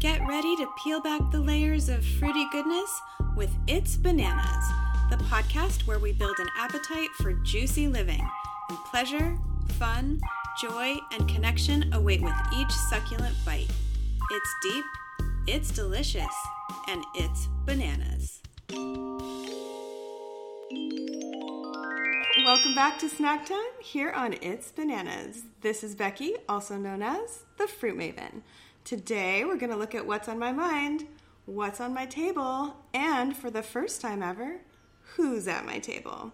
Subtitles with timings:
[0.00, 2.88] Get ready to peel back the layers of fruity goodness
[3.36, 4.64] with It's Bananas,
[5.10, 8.24] the podcast where we build an appetite for juicy living
[8.68, 9.36] and pleasure,
[9.70, 10.20] fun,
[10.60, 13.66] joy, and connection await with each succulent bite.
[14.30, 14.84] It's deep,
[15.48, 16.34] it's delicious,
[16.88, 18.40] and it's bananas.
[22.44, 25.42] Welcome back to Snack Time here on It's Bananas.
[25.60, 28.42] This is Becky, also known as the Fruit Maven.
[28.84, 31.06] Today we're going to look at what's on my mind,
[31.46, 34.60] what's on my table, and for the first time ever,
[35.16, 36.32] who's at my table.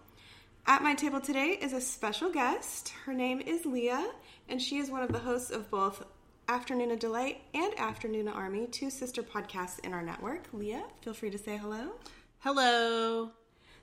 [0.67, 2.91] At my table today is a special guest.
[3.05, 4.11] Her name is Lia,
[4.49, 6.05] and she is one of the hosts of both
[6.49, 10.45] Afternoona Delight and Afternoona Army, two sister podcasts in our network.
[10.53, 11.93] Lia, feel free to say hello.
[12.39, 13.31] Hello.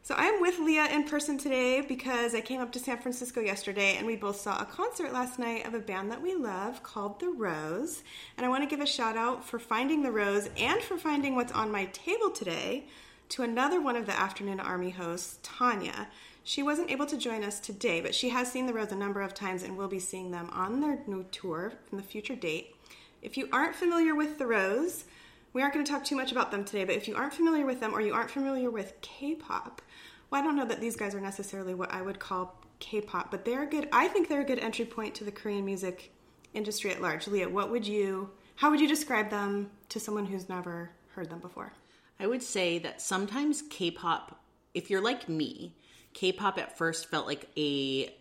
[0.03, 3.97] So I'm with Lia in person today because I came up to San Francisco yesterday
[3.97, 7.19] and we both saw a concert last night of a band that we love called
[7.19, 8.01] The Rose.
[8.35, 11.35] And I want to give a shout out for finding The Rose and for finding
[11.35, 12.85] what's on my table today
[13.29, 16.07] to another one of the Afternoona Army hosts, Tanya.
[16.43, 19.21] She wasn't able to join us today, but she has seen The Rose a number
[19.21, 22.75] of times and will be seeing them on their new tour from the future date.
[23.21, 25.05] If you aren't familiar with The Rose,
[25.53, 27.65] we aren't going to talk too much about them today, but if you aren't familiar
[27.65, 29.81] with them or you aren't familiar with K pop,
[30.31, 33.45] well, I don't know that these guys are necessarily what I would call K-pop, but
[33.45, 33.89] they're good.
[33.91, 36.13] I think they're a good entry point to the Korean music
[36.53, 37.27] industry at large.
[37.27, 38.31] Lia, what would you?
[38.55, 41.73] How would you describe them to someone who's never heard them before?
[42.19, 44.39] I would say that sometimes K-pop,
[44.73, 45.75] if you're like me,
[46.13, 48.13] K-pop at first felt like a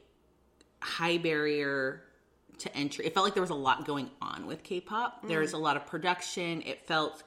[0.80, 2.02] high barrier
[2.58, 3.06] to entry.
[3.06, 5.24] It felt like there was a lot going on with K-pop.
[5.24, 5.28] Mm.
[5.28, 6.62] There was a lot of production.
[6.62, 7.22] It felt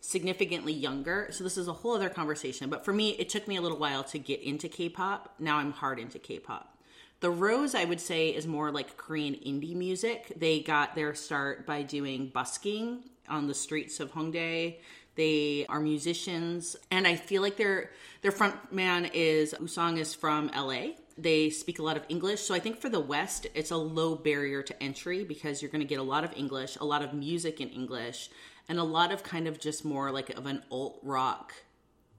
[0.00, 1.28] significantly younger.
[1.30, 2.70] So this is a whole other conversation.
[2.70, 5.34] But for me, it took me a little while to get into K-pop.
[5.38, 6.76] Now I'm hard into K-pop.
[7.20, 10.32] The Rose, I would say, is more like Korean indie music.
[10.36, 14.76] They got their start by doing busking on the streets of Hongdae.
[15.16, 17.90] They are musicians, and I feel like their
[18.22, 20.92] their front man is Woosung is from LA.
[21.18, 24.14] They speak a lot of English, so I think for the West, it's a low
[24.14, 27.12] barrier to entry because you're going to get a lot of English, a lot of
[27.12, 28.30] music in English,
[28.70, 31.52] and a lot of kind of just more like of an alt rock,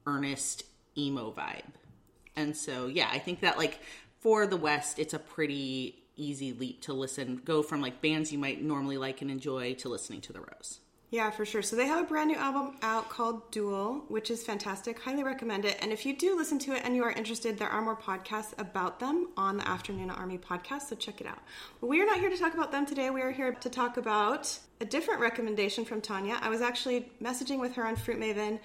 [0.06, 0.64] earnest
[0.98, 1.64] emo vibe.
[2.36, 3.80] And so, yeah, I think that like
[4.20, 8.38] for the West, it's a pretty easy leap to listen, go from like bands you
[8.38, 10.80] might normally like and enjoy to listening to The Rose.
[11.12, 11.62] Yeah, for sure.
[11.62, 14.98] So they have a brand new album out called Dual, which is fantastic.
[14.98, 15.78] Highly recommend it.
[15.82, 18.58] And if you do listen to it and you are interested, there are more podcasts
[18.58, 21.40] about them on the Afternoona Army podcast, so check it out.
[21.82, 23.10] But we are not here to talk about them today.
[23.10, 26.40] We are here to talk about a different recommendation from Tanya.
[26.42, 28.60] I was actually messaging with her on Fruit Maven,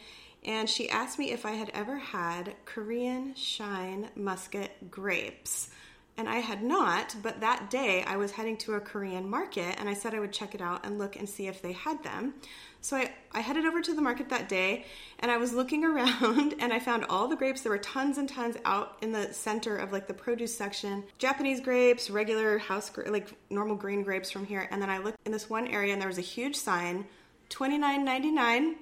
[0.44, 5.70] and she asked me if I had ever had Korean Shine Muscat grapes
[6.18, 9.88] and I had not, but that day I was heading to a Korean market and
[9.88, 12.34] I said I would check it out and look and see if they had them.
[12.80, 14.86] So I, I headed over to the market that day
[15.18, 17.60] and I was looking around and I found all the grapes.
[17.60, 21.60] There were tons and tons out in the center of like the produce section Japanese
[21.60, 24.68] grapes, regular house, like normal green grapes from here.
[24.70, 27.06] And then I looked in this one area and there was a huge sign
[27.50, 28.74] $29.99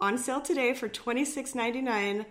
[0.00, 2.24] on sale today for $26.99.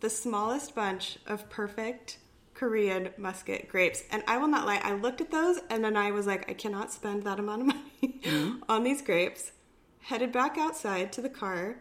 [0.00, 2.18] The smallest bunch of perfect
[2.54, 4.02] Korean Muscat grapes.
[4.10, 6.54] And I will not lie, I looked at those and then I was like, I
[6.54, 8.62] cannot spend that amount of money mm-hmm.
[8.68, 9.52] on these grapes.
[10.00, 11.76] Headed back outside to the car,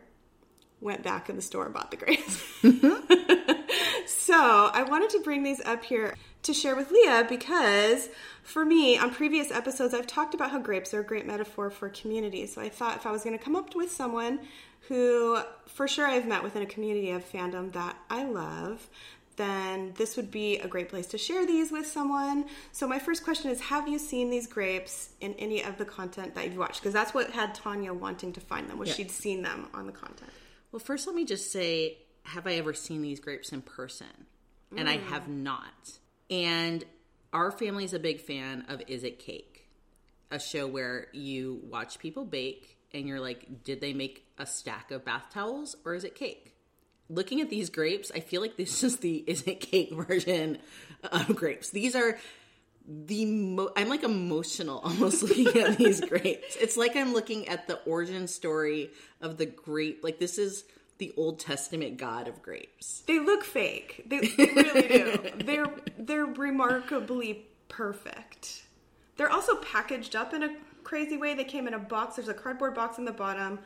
[0.80, 2.44] went back in the store and bought the grapes.
[4.06, 8.09] so I wanted to bring these up here to share with Lia because
[8.44, 11.90] for me, on previous episodes, I've talked about how grapes are a great metaphor for
[11.90, 12.48] community.
[12.48, 14.40] So I thought if I was going to come up with someone
[14.88, 18.90] who, for sure, I've met within a community of fandom that I love,
[19.41, 22.46] then this would be a great place to share these with someone.
[22.72, 26.35] So, my first question is Have you seen these grapes in any of the content
[26.35, 26.81] that you've watched?
[26.81, 28.96] Because that's what had Tanya wanting to find them, was yeah.
[28.96, 30.31] she'd seen them on the content.
[30.72, 34.07] Well, first, let me just say Have I ever seen these grapes in person?
[34.78, 34.91] And mm.
[34.91, 35.97] I have not.
[36.29, 36.85] And
[37.34, 39.68] our family is a big fan of Is It Cake,
[40.29, 44.91] a show where you watch people bake and you're like, did they make a stack
[44.91, 46.53] of bath towels or is it cake?
[47.11, 50.58] Looking at these grapes, I feel like this is the isn't cake version
[51.03, 51.69] of grapes.
[51.69, 52.17] These are
[52.87, 56.55] the mo- I'm like emotional almost looking at these grapes.
[56.59, 58.91] It's like I'm looking at the origin story
[59.22, 60.03] of the grape.
[60.03, 60.63] Like this is
[60.97, 63.02] the Old Testament God of grapes.
[63.08, 64.03] They look fake.
[64.05, 65.31] They really do.
[65.46, 68.63] they're they're remarkably perfect.
[69.17, 71.34] They're also packaged up in a crazy way.
[71.34, 72.16] They came in a box.
[72.16, 73.59] There's a cardboard box in the bottom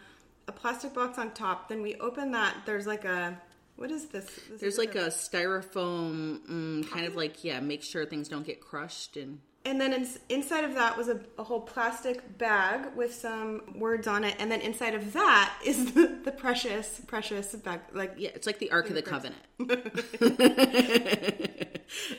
[0.48, 1.70] a plastic box on top.
[1.70, 2.56] Then we open that.
[2.66, 3.40] There's like a
[3.76, 4.26] what is this?
[4.50, 8.46] this There's like a, a styrofoam, mm, kind of like yeah, make sure things don't
[8.46, 9.40] get crushed and.
[9.68, 14.06] And then ins- inside of that was a, a whole plastic bag with some words
[14.06, 14.36] on it.
[14.38, 17.80] And then inside of that is the, the precious, precious bag.
[17.92, 19.42] Like, Yeah, it's like the Ark of the Covenant.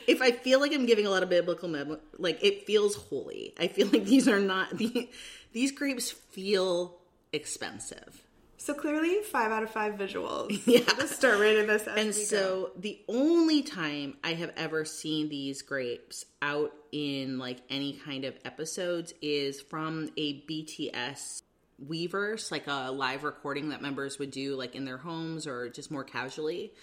[0.07, 3.53] if I feel like I'm giving a lot of biblical, mem- like it feels holy.
[3.57, 5.09] I feel like these are not the,
[5.53, 6.96] these grapes feel
[7.33, 8.23] expensive.
[8.57, 10.49] so clearly, five out of five visuals.
[10.67, 10.81] Yeah.
[10.97, 12.11] We'll start rating this And we go.
[12.11, 18.25] so the only time I have ever seen these grapes out in like any kind
[18.25, 21.43] of episodes is from a BTS
[21.85, 25.91] Weverse, like a live recording that members would do like in their homes or just
[25.91, 26.73] more casually.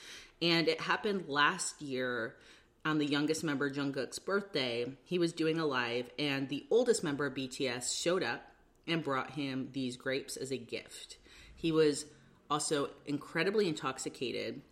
[0.41, 2.37] And it happened last year
[2.85, 4.87] on the youngest member Jungkook's birthday.
[5.05, 8.43] He was doing a live and the oldest member of BTS showed up
[8.87, 11.19] and brought him these grapes as a gift.
[11.55, 12.07] He was
[12.51, 14.63] also incredibly intoxicated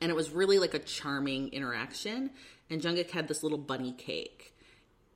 [0.00, 2.30] and it was really like a charming interaction.
[2.70, 4.54] And Jungkook had this little bunny cake,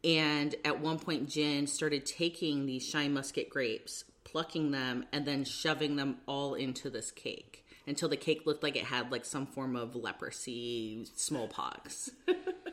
[0.05, 5.45] and at one point, Jin started taking these shine Muscat grapes, plucking them, and then
[5.45, 9.47] shoving them all into this cake until the cake looked like it had like some
[9.47, 12.11] form of leprosy, smallpox.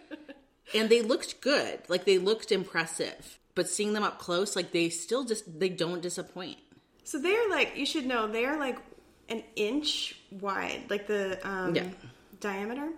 [0.75, 3.39] and they looked good, like they looked impressive.
[3.55, 6.57] But seeing them up close, like they still just they don't disappoint.
[7.03, 8.77] So they're like you should know they're like
[9.29, 11.87] an inch wide, like the um, Yeah.
[12.39, 12.89] diameter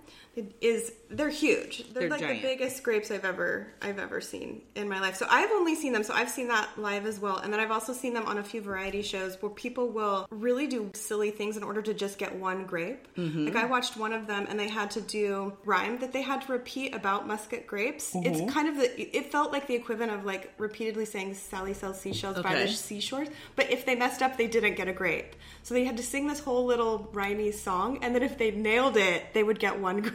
[0.62, 0.92] is.
[1.10, 1.86] They're huge.
[1.94, 2.42] They're, They're like giant.
[2.42, 5.16] the biggest grapes I've ever I've ever seen in my life.
[5.16, 6.04] So I've only seen them.
[6.04, 8.44] So I've seen that live as well, and then I've also seen them on a
[8.44, 12.36] few variety shows where people will really do silly things in order to just get
[12.36, 13.08] one grape.
[13.18, 13.46] Mm-hmm.
[13.46, 16.42] Like I watched one of them, and they had to do rhyme that they had
[16.44, 18.14] to repeat about Muscat grapes.
[18.14, 18.26] Mm-hmm.
[18.44, 19.18] It's kind of the.
[19.18, 22.72] It felt like the equivalent of like repeatedly saying "Sally sells seashells by the Okay.
[22.74, 25.36] seashores," but if they messed up, they didn't get a grape.
[25.64, 28.98] So they had to sing this whole little rhymey song, and then if they nailed
[28.98, 30.14] it, they would get one grape.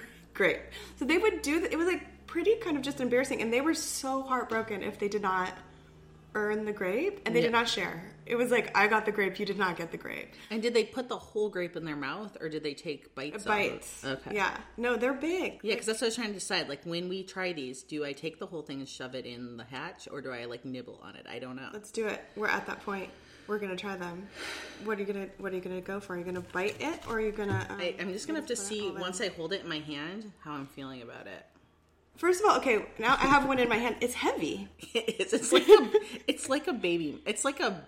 [0.97, 1.65] So they would do.
[1.71, 5.09] It was like pretty kind of just embarrassing, and they were so heartbroken if they
[5.09, 5.53] did not
[6.35, 8.03] earn the grape, and they did not share.
[8.25, 10.33] It was like I got the grape, you did not get the grape.
[10.51, 13.45] And did they put the whole grape in their mouth, or did they take bites?
[13.45, 13.49] of?
[13.49, 14.05] Bites.
[14.05, 14.35] Okay.
[14.37, 14.57] Yeah.
[14.77, 15.61] No, they're big.
[15.63, 16.69] Yeah, because that's what I was trying to decide.
[16.69, 19.57] Like when we try these, do I take the whole thing and shove it in
[19.57, 21.27] the hatch, or do I like nibble on it?
[21.29, 21.69] I don't know.
[21.73, 22.25] Let's do it.
[22.37, 23.11] We're at that point.
[23.47, 24.29] We're gonna try them.
[24.85, 26.15] What are you gonna What are you gonna go for?
[26.15, 27.67] Are you gonna bite it, or are you gonna?
[27.69, 30.33] Um, I, I'm just gonna have to see once I hold it in my hand
[30.41, 31.47] how I'm feeling about it.
[32.17, 32.85] First of all, okay.
[32.99, 33.97] Now I have one in my hand.
[34.01, 34.69] It's heavy.
[34.95, 35.91] It's, it's like a,
[36.27, 37.23] it's like a baby.
[37.27, 37.83] It's like a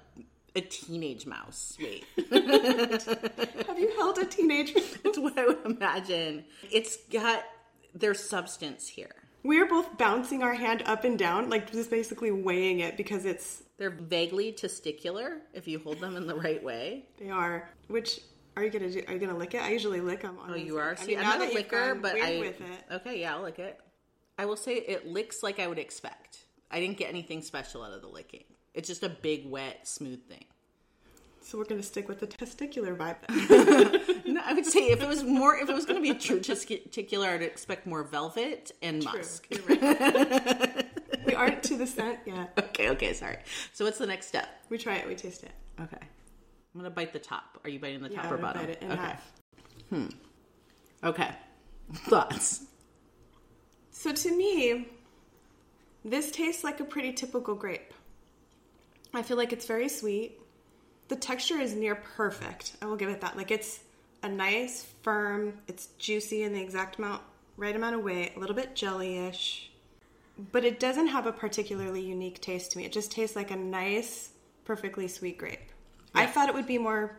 [0.56, 1.76] a teenage mouse.
[1.80, 4.74] Wait, Have you held a teenage?
[5.02, 6.44] that's what I would imagine.
[6.70, 7.44] It's got
[7.94, 9.14] there's substance here.
[9.42, 13.24] We are both bouncing our hand up and down, like just basically weighing it because
[13.24, 17.06] it's They're vaguely testicular if you hold them in the right way.
[17.18, 17.68] they are.
[17.88, 18.20] Which
[18.56, 19.02] are you gonna do?
[19.08, 19.62] Are you gonna lick it?
[19.62, 20.38] I usually lick them.
[20.48, 20.92] Oh, you are.
[20.92, 22.84] I See, mean, I'm now not a licker, but I with it.
[22.92, 23.20] okay.
[23.20, 23.80] Yeah, I'll lick it.
[24.38, 26.38] I will say it licks like I would expect.
[26.70, 28.44] I didn't get anything special out of the licking.
[28.74, 30.44] It's just a big, wet, smooth thing.
[31.42, 33.16] So we're gonna stick with the testicular vibe.
[33.28, 34.00] Then.
[34.34, 36.18] No, I would say if it was more, if it was going to be a
[36.18, 39.46] true testicular, I'd expect more velvet and musk.
[39.50, 40.83] You're right.
[41.68, 42.52] to the scent yet.
[42.58, 43.38] Okay, okay, sorry.
[43.72, 44.48] So what's the next step?
[44.68, 45.06] We try it.
[45.06, 45.52] We taste it.
[45.80, 47.60] Okay, I'm gonna bite the top.
[47.64, 48.62] Are you biting the top I'm or bottom?
[48.62, 49.00] bite it in okay.
[49.00, 49.32] half.
[49.90, 50.06] Hmm.
[51.02, 51.30] Okay.
[51.94, 52.64] Thoughts?
[53.90, 54.88] So to me,
[56.04, 57.94] this tastes like a pretty typical grape.
[59.12, 60.40] I feel like it's very sweet.
[61.08, 62.76] The texture is near perfect.
[62.82, 63.36] I will give it that.
[63.36, 63.80] Like it's
[64.22, 67.22] a nice, firm, it's juicy in the exact amount,
[67.56, 69.70] right amount of weight, a little bit jelly-ish.
[70.52, 72.84] But it doesn't have a particularly unique taste to me.
[72.84, 74.30] It just tastes like a nice,
[74.64, 75.60] perfectly sweet grape.
[76.14, 77.16] I thought it would be more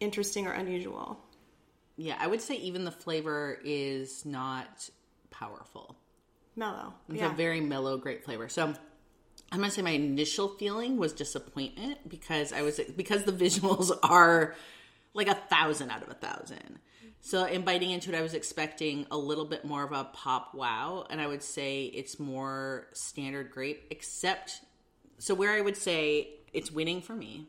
[0.00, 1.18] interesting or unusual.
[1.96, 4.88] Yeah, I would say even the flavor is not
[5.30, 5.96] powerful.
[6.56, 6.94] Mellow.
[7.08, 7.32] It's yeah.
[7.32, 8.48] a very mellow, grape flavor.
[8.48, 13.96] So I'm gonna say my initial feeling was disappointment because I was because the visuals
[14.02, 14.54] are
[15.14, 16.78] like a thousand out of a thousand.
[17.20, 20.54] So in biting into it, I was expecting a little bit more of a pop
[20.54, 23.86] wow, and I would say it's more standard grape.
[23.90, 24.60] Except,
[25.18, 27.48] so where I would say it's winning for me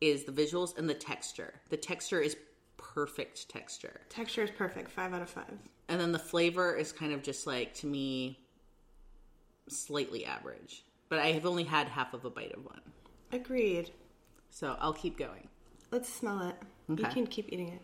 [0.00, 1.54] is the visuals and the texture.
[1.70, 2.36] The texture is
[2.76, 4.00] perfect texture.
[4.08, 4.90] Texture is perfect.
[4.90, 5.58] Five out of five.
[5.88, 8.40] And then the flavor is kind of just like to me
[9.68, 10.84] slightly average.
[11.08, 12.80] But I have only had half of a bite of one.
[13.30, 13.90] Agreed.
[14.50, 15.48] So I'll keep going.
[15.90, 16.56] Let's smell it.
[16.88, 17.80] You can keep eating it.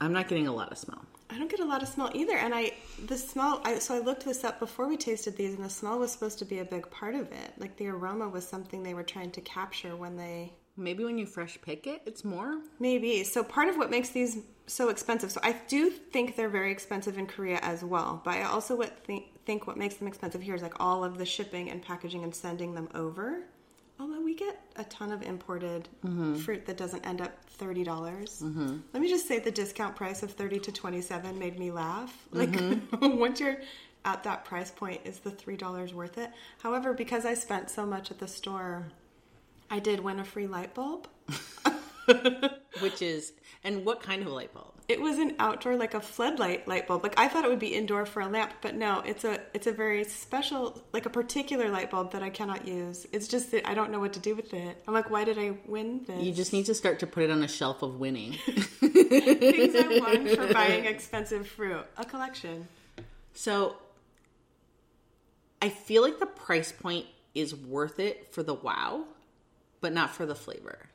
[0.00, 1.04] I'm not getting a lot of smell.
[1.28, 2.72] I don't get a lot of smell either, and I
[3.06, 3.60] the smell.
[3.64, 6.38] I, so I looked this up before we tasted these, and the smell was supposed
[6.40, 7.52] to be a big part of it.
[7.58, 11.26] Like the aroma was something they were trying to capture when they Maybe when you
[11.26, 12.60] fresh pick it, it's more.
[12.78, 13.22] maybe.
[13.24, 15.30] So part of what makes these so expensive.
[15.30, 19.26] So I do think they're very expensive in Korea as well, but I also think
[19.44, 22.34] think what makes them expensive here is like all of the shipping and packaging and
[22.34, 23.44] sending them over.
[24.00, 26.36] Although we get a ton of imported mm-hmm.
[26.36, 28.40] fruit that doesn't end up thirty dollars.
[28.42, 28.78] Mm-hmm.
[28.94, 32.26] Let me just say the discount price of thirty to twenty seven made me laugh.
[32.32, 32.96] Mm-hmm.
[33.02, 33.58] Like once you're
[34.06, 36.30] at that price point, is the three dollars worth it?
[36.62, 38.86] However, because I spent so much at the store,
[39.70, 41.06] I did win a free light bulb.
[42.80, 44.72] Which is, and what kind of light bulb?
[44.90, 47.04] It was an outdoor, like a floodlight light bulb.
[47.04, 49.68] Like I thought it would be indoor for a lamp, but no, it's a it's
[49.68, 53.06] a very special, like a particular light bulb that I cannot use.
[53.12, 54.82] It's just that I don't know what to do with it.
[54.88, 56.20] I'm like, why did I win this?
[56.20, 58.32] You just need to start to put it on a shelf of winning.
[58.80, 61.86] things I won for buying expensive fruit.
[61.96, 62.66] A collection.
[63.32, 63.76] So
[65.62, 69.04] I feel like the price point is worth it for the wow,
[69.80, 70.89] but not for the flavor.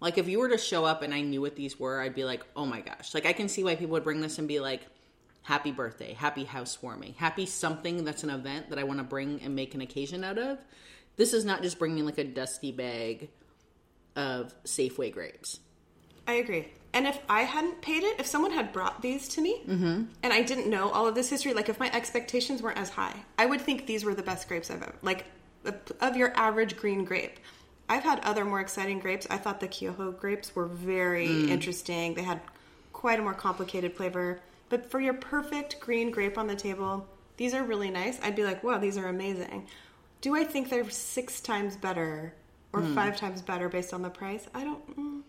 [0.00, 2.24] Like if you were to show up and I knew what these were, I'd be
[2.24, 4.60] like, "Oh my gosh." Like I can see why people would bring this and be
[4.60, 4.82] like,
[5.42, 9.54] "Happy birthday, happy housewarming, happy something that's an event that I want to bring and
[9.54, 10.58] make an occasion out of."
[11.16, 13.28] This is not just bringing like a dusty bag
[14.16, 15.60] of Safeway grapes.
[16.26, 16.68] I agree.
[16.92, 20.04] And if I hadn't paid it, if someone had brought these to me mm-hmm.
[20.22, 23.14] and I didn't know all of this history, like if my expectations weren't as high,
[23.38, 25.26] I would think these were the best grapes I've ever, like
[26.00, 27.38] of your average green grape.
[27.90, 29.26] I've had other more exciting grapes.
[29.28, 32.14] I thought the Kyoho grapes were very interesting.
[32.14, 32.40] They had
[32.92, 34.40] quite a more complicated flavor.
[34.68, 38.20] But for your perfect green grape on the table, these are really nice.
[38.22, 39.66] I'd be like, wow, these are amazing.
[40.20, 42.32] Do I think they're six times better
[42.72, 44.46] or five times better based on the price?
[44.54, 44.96] I don't.
[44.96, 45.22] Mm.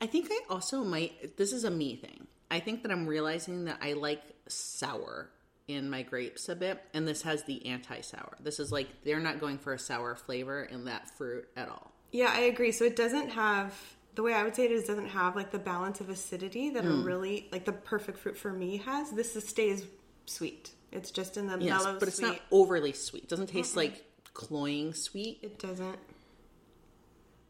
[0.00, 1.36] I think I also might.
[1.36, 2.28] This is a me thing.
[2.50, 5.28] I think that I'm realizing that I like sour
[5.68, 8.38] in my grapes a bit, and this has the anti sour.
[8.40, 11.92] This is like they're not going for a sour flavor in that fruit at all.
[12.12, 12.72] Yeah, I agree.
[12.72, 13.74] So it doesn't have
[14.14, 16.84] the way I would say it is doesn't have like the balance of acidity that
[16.84, 17.04] a hmm.
[17.04, 19.10] really like the perfect fruit for me has.
[19.10, 19.84] This is, stays
[20.24, 20.70] sweet.
[20.90, 22.28] It's just in the Yes, mellow but it's sweet.
[22.28, 23.24] not overly sweet.
[23.24, 25.38] It doesn't taste like cloying sweet.
[25.42, 25.98] It doesn't.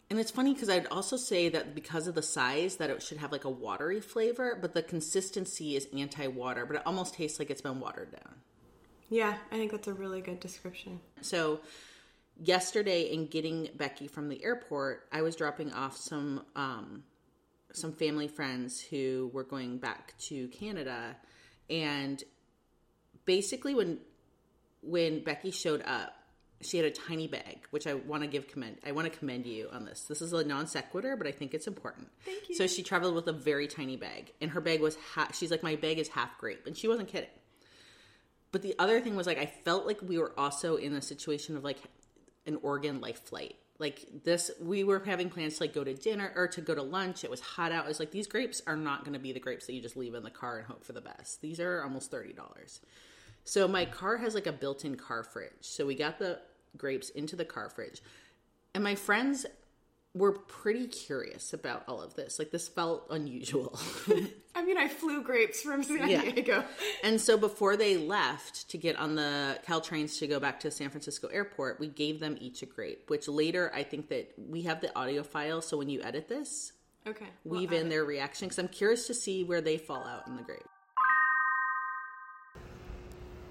[0.08, 3.18] And it's funny because I'd also say that because of the size, that it should
[3.18, 7.50] have like a watery flavor, but the consistency is anti-water, but it almost tastes like
[7.50, 8.34] it's been watered down.
[9.10, 11.00] Yeah, I think that's a really good description.
[11.22, 11.60] So
[12.42, 17.04] yesterday in getting Becky from the airport, I was dropping off some um
[17.72, 21.16] some family friends who were going back to Canada
[21.68, 22.22] and
[23.24, 23.98] basically when
[24.82, 26.14] when Becky showed up,
[26.60, 28.78] she had a tiny bag, which I want to give commend.
[28.86, 30.02] I want to commend you on this.
[30.02, 32.08] This is a non sequitur, but I think it's important.
[32.24, 32.54] Thank you.
[32.54, 35.36] So she traveled with a very tiny bag, and her bag was half.
[35.36, 37.30] She's like, my bag is half grape, and she wasn't kidding.
[38.52, 41.56] But the other thing was like, I felt like we were also in a situation
[41.56, 41.78] of like
[42.46, 43.56] an Oregon life flight.
[43.78, 46.82] Like this, we were having plans to like go to dinner or to go to
[46.82, 47.24] lunch.
[47.24, 47.84] It was hot out.
[47.84, 49.96] I was like, these grapes are not going to be the grapes that you just
[49.96, 51.42] leave in the car and hope for the best.
[51.42, 52.80] These are almost thirty dollars.
[53.44, 55.52] So my car has like a built-in car fridge.
[55.60, 56.40] So we got the
[56.76, 58.02] grapes into the car fridge.
[58.74, 59.46] And my friends
[60.16, 62.38] were pretty curious about all of this.
[62.38, 63.78] Like this felt unusual.
[64.54, 66.22] I mean, I flew grapes from San Yeah.
[66.22, 66.64] Diego.
[67.04, 70.88] and so before they left to get on the Caltrains to go back to San
[70.88, 74.80] Francisco airport, we gave them each a grape, which later I think that we have
[74.80, 75.60] the audio file.
[75.60, 76.72] So when you edit this,
[77.06, 77.26] Okay.
[77.44, 80.36] well, weave in their reaction because I'm curious to see where they fall out in
[80.36, 80.64] the grape.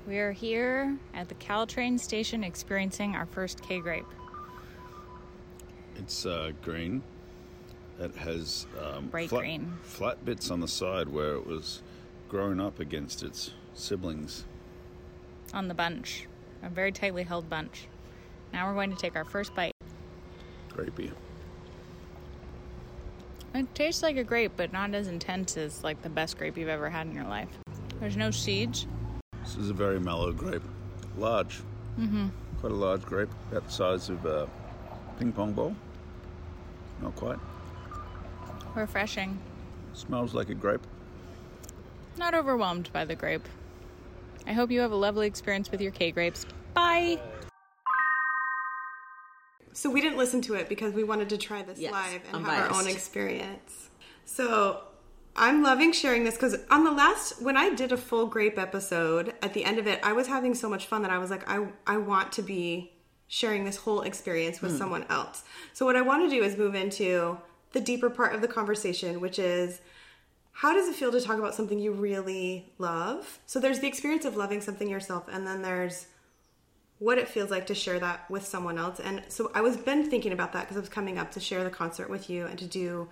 [0.07, 4.05] We are here at the Caltrain station experiencing our first K grape.
[5.97, 7.01] It's uh, green.
[7.99, 9.73] It has um, Bright flat, green.
[9.83, 11.81] flat bits on the side where it was
[12.27, 14.45] grown up against its siblings.
[15.53, 16.27] on the bunch,
[16.63, 17.87] a very tightly held bunch.
[18.51, 19.71] Now we're going to take our first bite.
[20.73, 21.11] Grapey.
[23.53, 26.67] It tastes like a grape, but not as intense as like the best grape you've
[26.67, 27.47] ever had in your life.
[28.01, 28.85] There's no seeds.
[29.43, 30.63] This is a very mellow grape.
[31.17, 31.61] Large.
[31.97, 32.27] Mm-hmm.
[32.59, 34.49] Quite a large grape, about the size of a
[35.17, 35.75] ping pong ball.
[37.01, 37.39] Not quite.
[38.73, 39.39] Refreshing.
[39.93, 40.85] Smells like a grape.
[42.17, 43.47] Not overwhelmed by the grape.
[44.47, 46.45] I hope you have a lovely experience with your K grapes.
[46.73, 47.19] Bye.
[49.73, 52.37] So we didn't listen to it because we wanted to try this Yes, live and
[52.37, 53.89] I'm have our own experience.
[54.23, 54.83] So
[55.35, 59.33] I'm loving sharing this because on the last when I did a full grape episode,
[59.41, 61.49] at the end of it, I was having so much fun that I was like,
[61.49, 62.93] I I want to be
[63.27, 64.77] sharing this whole experience with hmm.
[64.77, 65.43] someone else.
[65.73, 67.37] So what I want to do is move into
[67.71, 69.81] the deeper part of the conversation, which is
[70.51, 73.39] how does it feel to talk about something you really love?
[73.45, 76.07] So there's the experience of loving something yourself, and then there's
[76.99, 79.01] what it feels like to share that with someone else.
[79.01, 81.65] And so I was been thinking about that because I was coming up to share
[81.65, 83.09] the concert with you and to do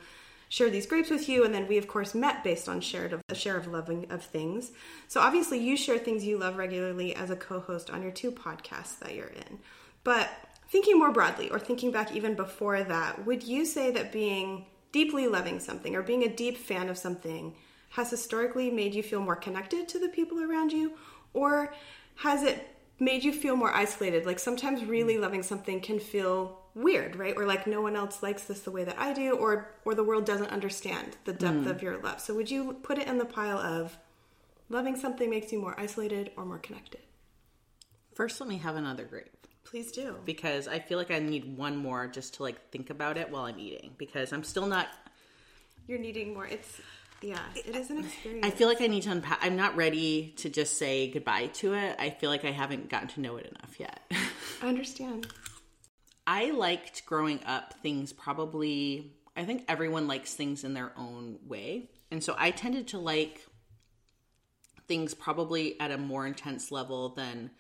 [0.48, 3.22] share these grapes with you, and then we of course met based on shared of,
[3.28, 4.72] a share of loving of things.
[5.08, 9.00] So obviously, you share things you love regularly as a co-host on your two podcasts
[9.00, 9.60] that you're in.
[10.04, 10.30] But
[10.68, 15.28] thinking more broadly, or thinking back even before that, would you say that being deeply
[15.28, 17.56] loving something or being a deep fan of something
[17.92, 20.94] has historically made you feel more connected to the people around you,
[21.34, 21.74] or
[22.16, 22.68] has it
[23.00, 24.26] made you feel more isolated?
[24.26, 27.36] Like sometimes really loving something can feel weird, right?
[27.38, 30.04] Or like no one else likes this the way that I do, or or the
[30.04, 31.68] world doesn't understand the depth hmm.
[31.68, 32.20] of your love.
[32.20, 33.98] So would you put it in the pile of
[34.70, 37.02] loving something makes you more isolated or more connected?
[38.16, 40.16] First, let me have another grape Please do.
[40.26, 43.46] because I feel like I need one more just to like think about it while
[43.46, 44.88] I'm eating because I'm still not.
[45.88, 46.46] You're needing more.
[46.46, 46.80] It's
[47.22, 48.46] yeah, it is an experience.
[48.46, 49.40] I feel like I need to unpack.
[49.42, 51.96] I'm not ready to just say goodbye to it.
[51.98, 54.02] I feel like I haven't gotten to know it enough yet.
[54.62, 55.28] I understand.
[56.28, 61.90] I liked growing up things probably, I think everyone likes things in their own way.
[62.12, 63.46] And so I tended to like
[64.88, 67.52] things probably at a more intense level than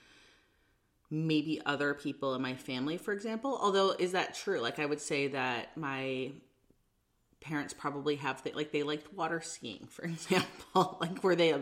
[1.13, 3.57] maybe other people in my family, for example.
[3.61, 4.59] Although, is that true?
[4.59, 6.31] Like, I would say that my
[7.39, 10.97] parents probably have, th- like, they liked water skiing, for example.
[10.99, 11.53] like, where they,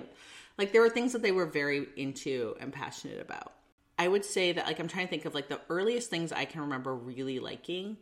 [0.57, 3.51] like, there were things that they were very into and passionate about.
[3.99, 6.45] I would say that like I'm trying to think of like the earliest things I
[6.45, 7.97] can remember really liking.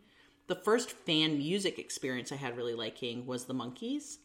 [0.46, 4.16] The first fan music experience I had really liking was the Monkees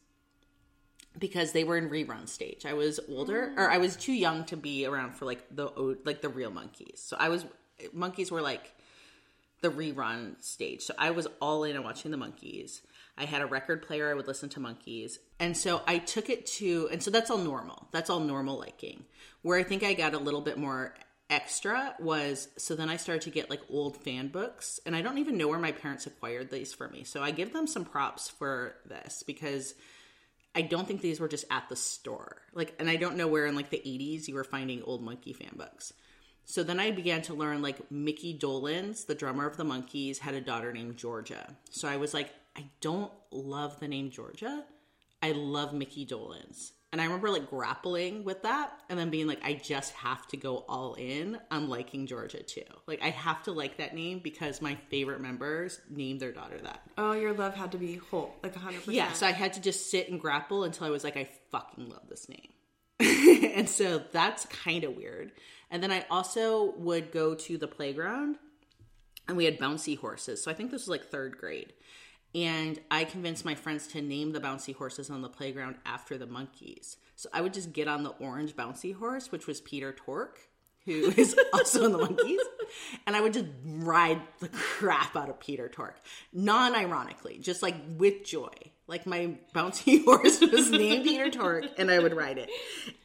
[1.17, 2.65] because they were in rerun stage.
[2.65, 3.71] I was older or mm.
[3.71, 6.97] I was too young to be around for like the like the real Monkees.
[6.97, 7.45] So I was
[7.95, 8.73] Monkees were like
[9.61, 10.81] the rerun stage.
[10.81, 12.81] So I was all in on watching the Monkees.
[13.17, 14.11] I had a record player.
[14.11, 15.17] I would listen to Monkees.
[15.39, 17.87] And so I took it to, and so that's all normal.
[17.91, 19.05] That's all normal liking.
[19.41, 20.95] Where I think I got a little bit more
[21.29, 24.79] extra was, so then I started to get like old fan books.
[24.85, 27.03] And I don't even know where my parents acquired these for me.
[27.03, 29.75] So I give them some props for this because
[30.55, 32.37] I don't think these were just at the store.
[32.53, 35.35] Like, and I don't know where in like the 80s you were finding old Monkee
[35.35, 35.93] fan books.
[36.45, 40.35] So then I began to learn like Mickey Dolenz, the drummer of the Monkees, had
[40.35, 41.55] a daughter named Georgia.
[41.71, 44.63] So I was like, I don't love the name Georgia.
[45.21, 46.71] I love Mickey Dolenz.
[46.95, 50.37] And I remember like grappling with that and then being like, I just have to
[50.37, 52.63] go all in on liking Georgia too.
[52.87, 56.83] Like, I have to like that name because my favorite members named their daughter that.
[56.97, 58.93] Oh, your love had to be whole, like 100%.
[58.93, 61.89] Yeah, so I had to just sit and grapple until I was like, I fucking
[61.89, 62.53] love this name.
[63.53, 65.33] and so that's kind of weird.
[65.69, 68.37] And then I also would go to the playground
[69.27, 70.41] and we had bouncy horses.
[70.41, 71.73] So I think this was like third grade.
[72.35, 76.27] And I convinced my friends to name the bouncy horses on the playground after the
[76.27, 76.97] Monkees.
[77.15, 80.49] So I would just get on the orange bouncy horse, which was Peter Tork,
[80.85, 82.39] who is also in the Monkees.
[83.05, 85.97] And I would just ride the crap out of Peter Tork.
[86.33, 88.53] Non ironically, just like with joy.
[88.87, 92.49] Like my bouncy horse was named Peter Tork and I would ride it.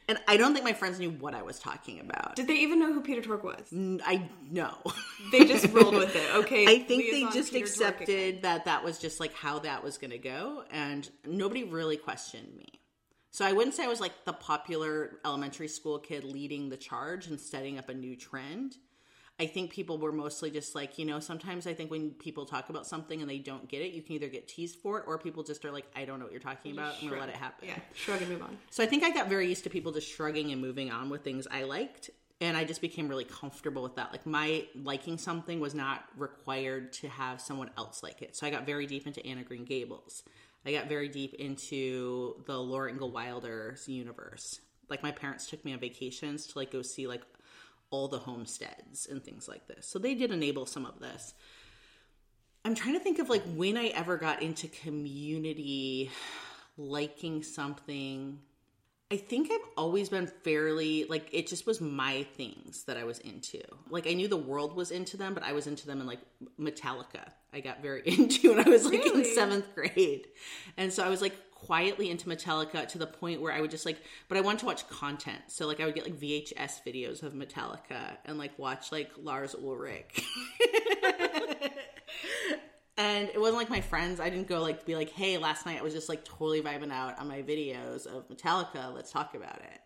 [0.07, 2.35] And I don't think my friends knew what I was talking about.
[2.35, 3.73] Did they even know who Peter Tork was?
[4.05, 4.75] I know.
[5.31, 6.35] They just rolled with it.
[6.35, 6.65] Okay.
[6.67, 10.11] I think they just Peter accepted that that was just like how that was going
[10.11, 12.80] to go, and nobody really questioned me.
[13.31, 17.27] So I wouldn't say I was like the popular elementary school kid leading the charge
[17.27, 18.75] and setting up a new trend.
[19.39, 22.69] I think people were mostly just like, you know, sometimes I think when people talk
[22.69, 25.17] about something and they don't get it, you can either get teased for it or
[25.17, 26.95] people just are like, I don't know what you're talking about.
[27.01, 27.69] I'm going to let it happen.
[27.69, 28.57] Yeah, shrug and move on.
[28.69, 31.23] So I think I got very used to people just shrugging and moving on with
[31.23, 32.11] things I liked.
[32.39, 34.11] And I just became really comfortable with that.
[34.11, 38.35] Like my liking something was not required to have someone else like it.
[38.35, 40.23] So I got very deep into Anne of Green Gables.
[40.65, 44.59] I got very deep into the Laura Ingalls Wilder's universe.
[44.89, 47.23] Like my parents took me on vacations to like go see like
[47.89, 49.87] all the homesteads and things like this.
[49.87, 51.33] So they did enable some of this.
[52.63, 56.11] I'm trying to think of like when I ever got into community
[56.77, 58.39] liking something.
[59.11, 63.19] I think I've always been fairly like it just was my things that I was
[63.19, 63.59] into.
[63.89, 66.21] Like I knew the world was into them, but I was into them in like
[66.57, 67.29] Metallica.
[67.53, 70.27] I got very into when I was like in seventh grade,
[70.77, 73.85] and so I was like quietly into Metallica to the point where I would just
[73.85, 75.41] like, but I wanted to watch content.
[75.47, 79.53] So like I would get like VHS videos of Metallica and like watch like Lars
[79.55, 80.25] Ulrich.
[82.97, 84.19] And it wasn't like my friends.
[84.19, 86.91] I didn't go like be like, "Hey, last night I was just like totally vibing
[86.91, 88.93] out on my videos of Metallica.
[88.93, 89.79] Let's talk about it."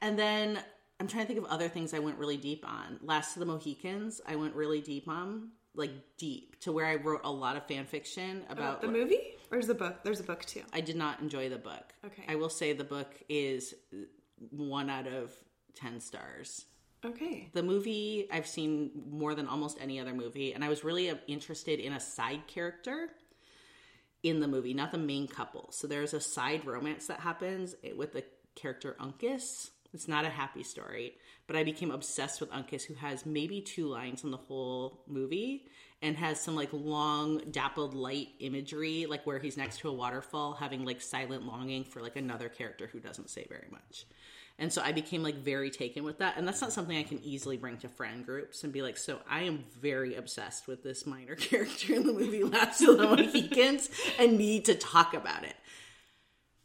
[0.00, 0.58] And then
[1.00, 2.98] I'm trying to think of other things I went really deep on.
[3.02, 7.20] Last of the Mohicans, I went really deep on, like deep to where I wrote
[7.24, 9.34] a lot of fan fiction about The movie?
[9.50, 10.02] Or is the book?
[10.02, 10.62] There's a book too.
[10.72, 11.94] I did not enjoy the book.
[12.04, 12.24] Okay.
[12.28, 13.74] I will say the book is
[14.50, 15.32] one out of
[15.76, 16.66] 10 stars.
[17.04, 17.48] Okay.
[17.52, 21.16] The movie I've seen more than almost any other movie, and I was really uh,
[21.28, 23.10] interested in a side character.
[24.22, 25.68] in the movie, not the main couple.
[25.72, 28.24] So there's a side romance that happens with the
[28.56, 29.70] character Uncas.
[29.94, 31.14] It's not a happy story,
[31.46, 35.66] but I became obsessed with Uncas, who has maybe two lines in the whole movie
[36.00, 40.54] and has some like long dappled light imagery, like where he's next to a waterfall,
[40.54, 44.06] having like silent longing for like another character who doesn't say very much.
[44.60, 46.36] And so I became like very taken with that.
[46.36, 49.20] And that's not something I can easily bring to friend groups and be like, so
[49.30, 53.88] I am very obsessed with this minor character in the movie Last of the Mohicans
[54.18, 55.54] and need to talk about it.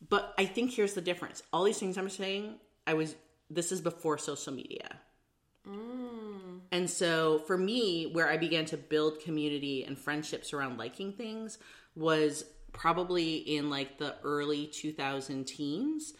[0.10, 1.44] But I think here's the difference.
[1.54, 3.16] All these things I'm saying, I was,
[3.50, 5.00] this is before social media.
[6.74, 11.60] And so for me, where I began to build community and friendships around liking things
[11.96, 16.14] was probably in like the early 2000 teens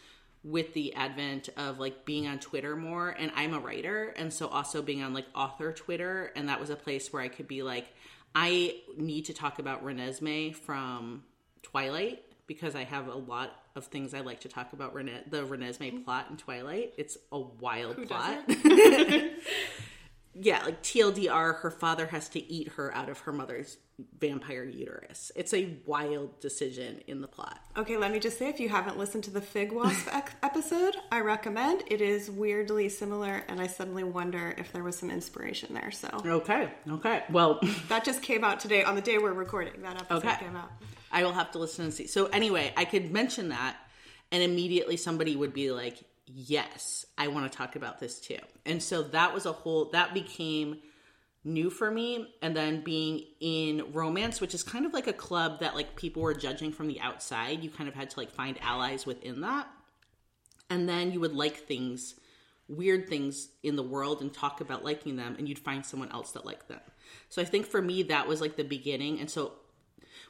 [0.44, 4.46] with the advent of like being on Twitter more and I'm a writer and so
[4.46, 7.64] also being on like author Twitter and that was a place where I could be
[7.64, 7.86] like
[8.36, 11.24] I need to talk about Renesmee from
[11.62, 15.42] Twilight because I have a lot of things I like to talk about Rene- the
[15.42, 16.02] Renesmee mm-hmm.
[16.02, 16.92] plot in Twilight.
[16.96, 18.38] It's a wild Who plot.
[20.34, 23.76] yeah, like TLDR, her father has to eat her out of her mother's
[24.18, 25.30] vampire uterus.
[25.36, 27.60] It's a wild decision in the plot.
[27.76, 30.08] Okay, let me just say if you haven't listened to the Fig Wasp
[30.42, 31.84] episode, I recommend.
[31.86, 35.92] It is weirdly similar, and I suddenly wonder if there was some inspiration there.
[35.92, 37.22] So Okay, okay.
[37.30, 39.82] Well, that just came out today on the day we're recording.
[39.82, 40.36] That episode Okay.
[40.44, 40.70] came out.
[41.12, 42.08] I will have to listen and see.
[42.08, 43.76] So anyway, I could mention that,
[44.32, 48.82] and immediately somebody would be like, "Yes, I want to talk about this too." And
[48.82, 50.80] so that was a whole that became
[51.44, 52.34] new for me.
[52.40, 56.22] And then being in romance, which is kind of like a club that like people
[56.22, 59.68] were judging from the outside, you kind of had to like find allies within that.
[60.70, 62.14] And then you would like things,
[62.68, 66.32] weird things in the world, and talk about liking them, and you'd find someone else
[66.32, 66.80] that liked them.
[67.28, 69.20] So I think for me that was like the beginning.
[69.20, 69.52] And so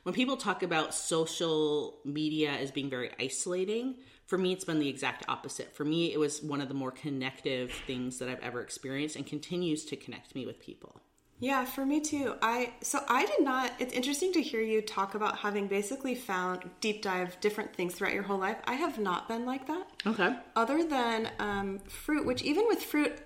[0.03, 3.97] when people talk about social media as being very isolating,
[4.27, 5.75] for me, it's been the exact opposite.
[5.77, 9.27] For me, it was one of the more connective things that I've ever experienced and
[9.27, 11.01] continues to connect me with people.
[11.41, 12.37] Yeah, for me too.
[12.41, 13.73] I so I did not.
[13.79, 18.15] It's interesting to hear you talk about having basically found deep dive different things throughout
[18.15, 18.57] your whole life.
[18.65, 19.87] I have not been like that.
[20.07, 20.37] Okay.
[20.57, 23.19] other than um, fruit, which even with fruit,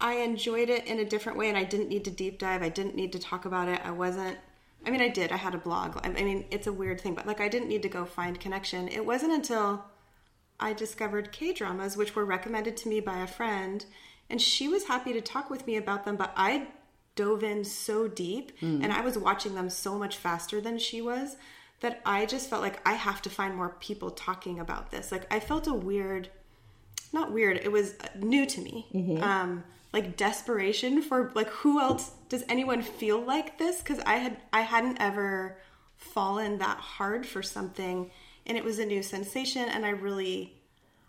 [0.00, 2.62] I enjoyed it in a different way, and I didn't need to deep dive.
[2.62, 3.80] I didn't need to talk about it.
[3.84, 4.38] I wasn't.
[4.84, 5.30] I mean, I did.
[5.30, 5.98] I had a blog.
[6.02, 8.40] I I mean, it's a weird thing, but like, I didn't need to go find
[8.40, 8.88] connection.
[8.88, 9.84] It wasn't until
[10.60, 13.84] I discovered K dramas, which were recommended to me by a friend,
[14.28, 16.16] and she was happy to talk with me about them.
[16.16, 16.68] But I
[17.16, 18.82] dove in so deep, hmm.
[18.82, 21.36] and I was watching them so much faster than she was
[21.80, 25.10] that I just felt like I have to find more people talking about this.
[25.10, 26.28] Like, I felt a weird
[27.12, 29.22] not weird it was uh, new to me mm-hmm.
[29.22, 34.36] um like desperation for like who else does anyone feel like this because i had
[34.52, 35.58] i hadn't ever
[35.96, 38.10] fallen that hard for something
[38.46, 40.54] and it was a new sensation and i really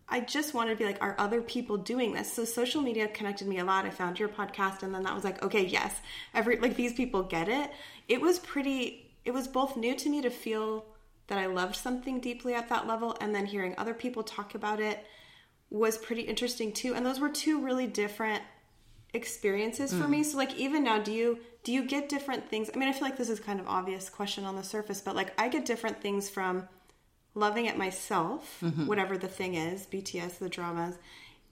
[0.09, 2.31] i just wanted to be like are other people doing this?
[2.31, 3.85] So social media connected me a lot.
[3.85, 5.95] I found your podcast and then that was like okay yes
[6.33, 7.71] every like these people get it.
[8.09, 10.85] It was pretty it was both new to me to feel
[11.27, 14.81] that i loved something deeply at that level and then hearing other people talk about
[14.81, 15.05] it
[15.71, 16.93] was pretty interesting too.
[16.93, 18.43] And those were two really different
[19.13, 20.11] experiences for hmm.
[20.11, 20.23] me.
[20.23, 22.69] So like even now do you do you get different things?
[22.73, 25.15] I mean i feel like this is kind of obvious question on the surface but
[25.15, 26.67] like i get different things from
[27.33, 28.85] loving it myself mm-hmm.
[28.87, 30.95] whatever the thing is bts the dramas.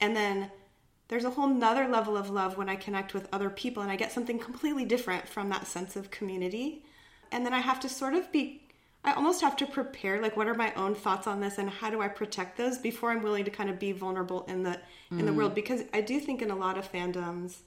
[0.00, 0.50] And then
[1.08, 3.96] there's a whole nother level of love when i connect with other people and i
[3.96, 6.84] get something completely different from that sense of community.
[7.32, 8.62] And then i have to sort of be
[9.02, 11.88] I almost have to prepare like what are my own thoughts on this and how
[11.88, 14.78] do I protect those before I'm willing to kind of be vulnerable in the
[15.10, 15.36] in the mm.
[15.36, 15.54] world?
[15.54, 17.60] Because I do think in a lot of fandoms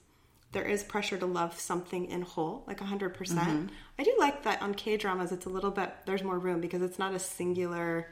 [0.54, 3.12] there is pressure to love something in whole like 100%.
[3.14, 3.66] percent mm-hmm.
[3.98, 6.98] I do like that on K-dramas it's a little bit there's more room because it's
[6.98, 8.08] not a singular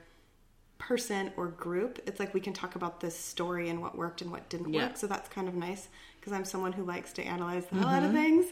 [0.83, 2.01] person or group.
[2.07, 4.89] It's like we can talk about this story and what worked and what didn't Yeah.
[4.89, 4.97] work.
[4.97, 8.03] So that's kind of nice because I'm someone who likes to analyze the hell out
[8.03, 8.17] of mm-hmm.
[8.17, 8.47] things.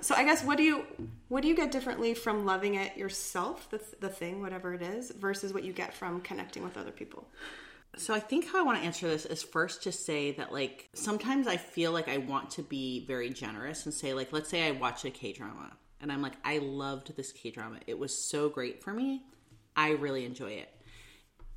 [0.00, 0.86] So I guess what do you
[1.28, 5.10] what do you get differently from loving it yourself, the the thing, whatever it is,
[5.10, 7.26] versus what you get from connecting with other people?
[7.96, 10.88] So I think how I want to answer this is first to say that like
[10.94, 14.66] sometimes I feel like I want to be very generous and say like let's say
[14.66, 17.78] I watch a K drama and I'm like I loved this K drama.
[17.86, 19.22] It was so great for me.
[19.76, 20.70] I really enjoy it.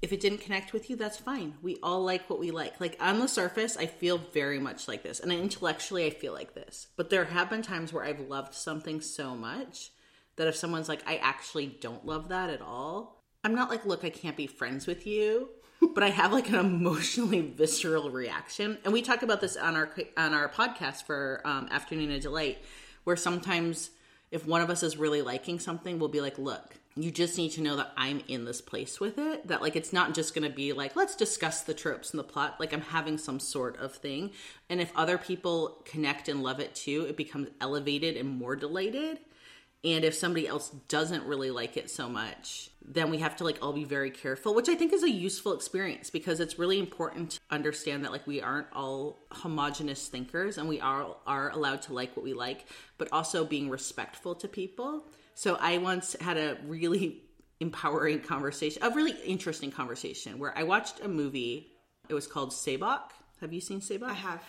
[0.01, 1.55] If it didn't connect with you, that's fine.
[1.63, 2.79] We all like what we like.
[2.79, 6.53] Like on the surface, I feel very much like this, and intellectually, I feel like
[6.53, 6.87] this.
[6.95, 9.91] But there have been times where I've loved something so much
[10.35, 14.05] that if someone's like, I actually don't love that at all, I'm not like, look,
[14.05, 15.49] I can't be friends with you,
[15.93, 18.77] but I have like an emotionally visceral reaction.
[18.83, 22.59] And we talk about this on our on our podcast for um, Afternoona Delight,
[23.03, 23.91] where sometimes
[24.31, 27.51] if one of us is really liking something, we'll be like, look, you just need
[27.51, 29.47] to know that I'm in this place with it.
[29.47, 32.59] That like it's not just gonna be like, let's discuss the tropes and the plot.
[32.59, 34.31] Like I'm having some sort of thing.
[34.69, 39.19] And if other people connect and love it too, it becomes elevated and more delighted.
[39.83, 43.59] And if somebody else doesn't really like it so much, then we have to like
[43.61, 47.31] all be very careful, which I think is a useful experience because it's really important
[47.31, 51.93] to understand that like we aren't all homogenous thinkers and we are are allowed to
[51.93, 52.65] like what we like,
[52.97, 55.05] but also being respectful to people.
[55.35, 57.21] So I once had a really
[57.59, 61.73] empowering conversation, a really interesting conversation where I watched a movie.
[62.09, 63.11] It was called Seobok.
[63.41, 64.09] Have you seen Seobok?
[64.09, 64.43] I have.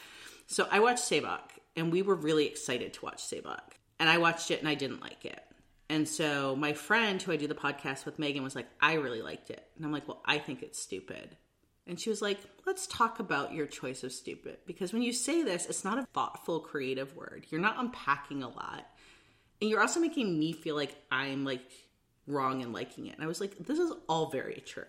[0.46, 1.40] So I watched Seobok
[1.76, 3.77] and we were really excited to watch Seobok.
[4.00, 5.40] And I watched it and I didn't like it.
[5.90, 9.22] And so my friend who I do the podcast with, Megan, was like, I really
[9.22, 9.64] liked it.
[9.76, 11.36] And I'm like, well, I think it's stupid.
[11.86, 14.58] And she was like, let's talk about your choice of stupid.
[14.66, 17.46] Because when you say this, it's not a thoughtful, creative word.
[17.48, 18.86] You're not unpacking a lot.
[19.62, 21.72] And you're also making me feel like I'm like
[22.26, 23.14] wrong in liking it.
[23.14, 24.84] And I was like, this is all very true.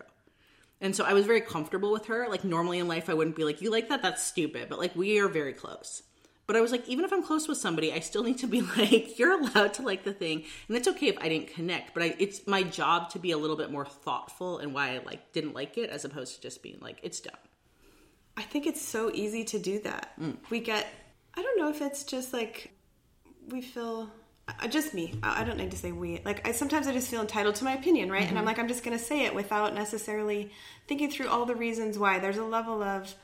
[0.82, 2.28] And so I was very comfortable with her.
[2.28, 4.02] Like normally in life, I wouldn't be like, you like that?
[4.02, 4.68] That's stupid.
[4.68, 6.02] But like we are very close.
[6.50, 8.60] But I was like, even if I'm close with somebody, I still need to be
[8.76, 11.94] like, you're allowed to like the thing, and it's okay if I didn't connect.
[11.94, 14.98] But I, it's my job to be a little bit more thoughtful and why I
[14.98, 17.36] like didn't like it, as opposed to just being like, it's dumb.
[18.36, 20.18] I think it's so easy to do that.
[20.50, 20.88] We get,
[21.34, 22.72] I don't know if it's just like
[23.48, 24.10] we feel,
[24.48, 25.14] uh, just me.
[25.22, 26.20] I don't need to say we.
[26.24, 28.28] Like I sometimes I just feel entitled to my opinion, right?
[28.28, 30.50] And I'm like, I'm just going to say it without necessarily
[30.88, 32.18] thinking through all the reasons why.
[32.18, 33.14] There's a level of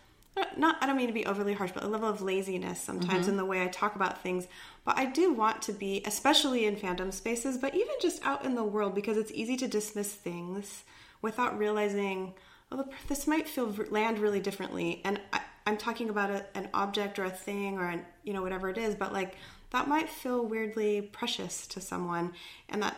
[0.57, 3.31] not I don't mean to be overly harsh, but a level of laziness sometimes mm-hmm.
[3.31, 4.46] in the way I talk about things.
[4.85, 8.55] But I do want to be, especially in fandom spaces, but even just out in
[8.55, 10.85] the world, because it's easy to dismiss things
[11.22, 12.35] without realizing,
[12.70, 15.01] oh, this might feel land really differently.
[15.05, 18.42] And I, I'm talking about a, an object or a thing or an, you know
[18.42, 19.37] whatever it is, but like
[19.70, 22.33] that might feel weirdly precious to someone,
[22.68, 22.96] and that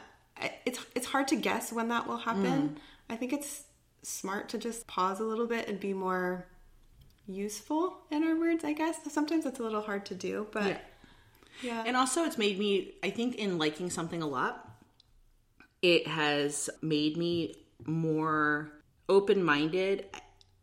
[0.67, 2.69] it's it's hard to guess when that will happen.
[2.69, 2.77] Mm.
[3.11, 3.65] I think it's
[4.03, 6.47] smart to just pause a little bit and be more
[7.29, 8.97] useful in our words, I guess.
[9.13, 10.79] Sometimes it's a little hard to do, but Yeah.
[11.63, 11.85] yeah.
[11.87, 14.65] And also, it's made me, I think, in liking something a lot,
[15.83, 17.55] it has made me
[17.87, 18.71] more
[19.09, 20.07] open minded.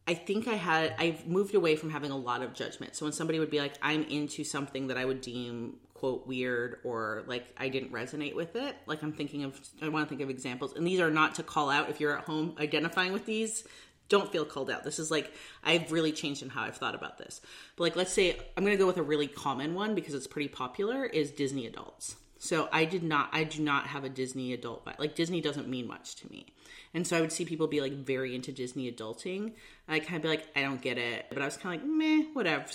[0.08, 2.96] I think I had, I've moved away from having a lot of judgment.
[2.96, 6.80] So when somebody would be like, I'm into something that I would deem, quote, weird
[6.84, 10.22] or like I didn't resonate with it, like I'm thinking of, I want to think
[10.22, 10.74] of examples.
[10.74, 13.64] And these are not to call out if you're at home identifying with these.
[14.08, 14.84] Don't feel called out.
[14.84, 17.42] This is like, I've really changed in how I've thought about this.
[17.76, 20.28] But like, let's say, I'm going to go with a really common one because it's
[20.28, 22.16] pretty popular is Disney adults.
[22.38, 25.00] So I did not, I do not have a Disney adult vibe.
[25.00, 26.46] Like Disney doesn't mean much to me.
[26.94, 29.54] And so I would see people be like very into Disney adulting.
[29.88, 31.26] I kind of be like, I don't get it.
[31.30, 32.66] But I was kind of like, meh, whatever.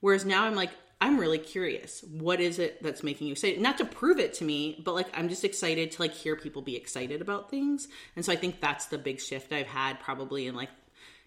[0.00, 2.02] Whereas now I'm like, I'm really curious.
[2.10, 3.60] What is it that's making you excited?
[3.60, 6.62] Not to prove it to me, but like I'm just excited to like hear people
[6.62, 7.88] be excited about things.
[8.14, 10.70] And so I think that's the big shift I've had probably in like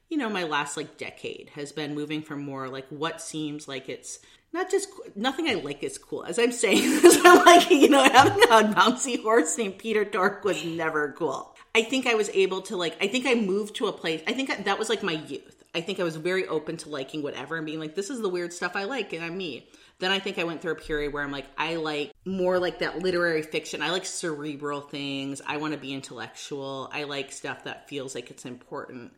[0.10, 3.90] you know my last like decade has been moving from more like what seems like
[3.90, 4.20] it's
[4.52, 6.24] not just nothing I like is cool.
[6.24, 10.44] As I'm saying this, I'm like you know having a bouncy horse named Peter Tork
[10.44, 11.56] was never cool.
[11.76, 14.24] I think I was able to like I think I moved to a place.
[14.26, 15.59] I think that was like my youth.
[15.74, 18.30] I think I was very open to liking whatever and being like this is the
[18.30, 19.70] weird stuff I like and I'm me.
[20.00, 22.80] Then I think I went through a period where I'm like I like more like
[22.80, 23.82] that literary fiction.
[23.82, 25.42] I like cerebral things.
[25.46, 26.90] I want to be intellectual.
[26.94, 29.14] I like stuff that feels like it's important.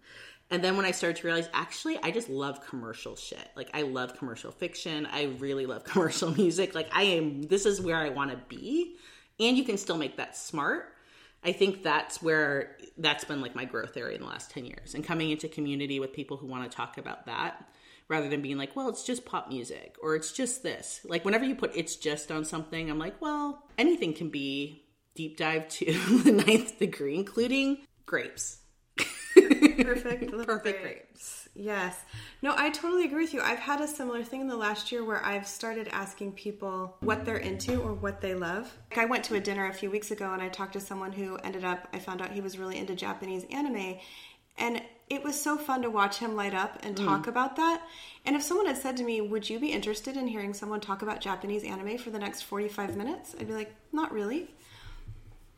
[0.51, 3.49] And then when I started to realize, actually, I just love commercial shit.
[3.55, 5.07] Like, I love commercial fiction.
[5.09, 6.75] I really love commercial music.
[6.75, 8.97] Like, I am, this is where I want to be.
[9.39, 10.90] And you can still make that smart.
[11.43, 14.93] I think that's where that's been like my growth area in the last 10 years.
[14.93, 17.67] And coming into community with people who want to talk about that
[18.07, 21.01] rather than being like, well, it's just pop music or it's just this.
[21.03, 24.83] Like, whenever you put it's just on something, I'm like, well, anything can be
[25.15, 25.85] deep dive to
[26.23, 28.59] the ninth degree, including grapes.
[28.97, 31.40] perfect Perfect grapes.
[31.53, 32.05] Yes
[32.41, 35.03] no i totally agree with you i've had a similar thing in the last year
[35.03, 39.23] where i've started asking people what they're into or what they love like i went
[39.23, 41.89] to a dinner a few weeks ago and i talked to someone who ended up
[41.91, 43.97] i found out he was really into japanese anime
[44.57, 47.03] and it was so fun to watch him light up and mm.
[47.03, 47.81] talk about that.
[48.25, 51.01] And if someone had said to me, Would you be interested in hearing someone talk
[51.01, 53.35] about Japanese anime for the next 45 minutes?
[53.37, 54.51] I'd be like, Not really.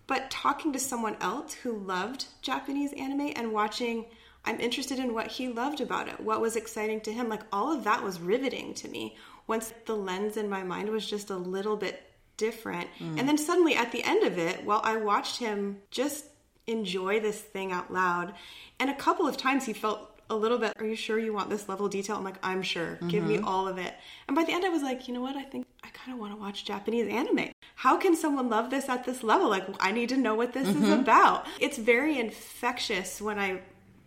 [0.07, 4.05] But talking to someone else who loved Japanese anime and watching,
[4.45, 7.29] I'm interested in what he loved about it, what was exciting to him.
[7.29, 9.15] Like all of that was riveting to me
[9.47, 12.01] once the lens in my mind was just a little bit
[12.37, 12.89] different.
[12.99, 13.19] Mm.
[13.19, 16.25] And then suddenly at the end of it, well, I watched him just
[16.67, 18.33] enjoy this thing out loud.
[18.79, 21.49] And a couple of times he felt a little bit, are you sure you want
[21.49, 22.15] this level of detail?
[22.15, 22.97] I'm like, I'm sure.
[23.07, 23.45] Give me mm-hmm.
[23.45, 23.93] all of it.
[24.27, 25.35] And by the end, I was like, you know what?
[25.35, 27.51] I think I kind of want to watch Japanese anime.
[27.75, 29.49] How can someone love this at this level?
[29.49, 31.01] Like, I need to know what this is mm-hmm.
[31.01, 31.45] about.
[31.59, 33.61] It's very infectious when I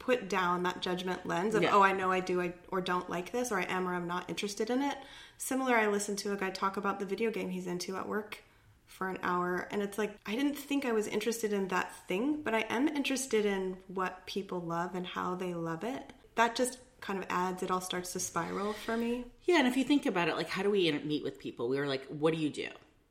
[0.07, 1.75] put down that judgment lens of, Yeah.
[1.75, 4.07] oh, I know I do I, or don't like this, or I am or I'm
[4.07, 4.97] not interested in it.
[5.37, 8.39] Similar, I listened to a guy talk about the video game he's into at work
[8.87, 12.41] for an hour and it's like I didn't think I was interested in that thing,
[12.43, 16.13] but I am interested in what people love and how they love it.
[16.37, 19.25] That just kind of adds it all starts to spiral for me.
[19.45, 21.69] Yeah, and if you think about it, like, how do we meet with people?
[21.69, 22.69] We were like, what do you do?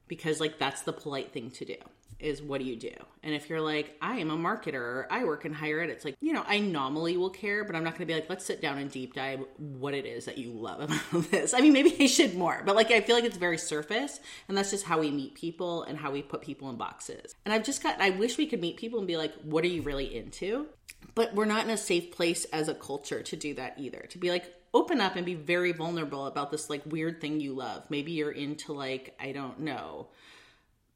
[0.08, 1.75] Because, like, that's the polite thing to do
[2.19, 2.93] is what do you do?
[3.23, 6.15] And if you're like, I am a marketer, I work in higher ed, it's like,
[6.21, 8.62] you know, I normally will care, but I'm not going to be like, let's sit
[8.62, 11.54] down and deep dive what it is that you love about this.
[11.54, 14.58] I mean, maybe I should more, but like, I feel like it's very surface, and
[14.58, 17.36] that's just how we meet people and how we put people in boxes.
[17.45, 19.67] And I've just got, I wish we could meet people and be like, what are
[19.67, 20.67] you really into?
[21.13, 24.06] But we're not in a safe place as a culture to do that either.
[24.10, 27.54] To be like, open up and be very vulnerable about this like weird thing you
[27.54, 27.84] love.
[27.89, 30.10] Maybe you're into like, I don't know,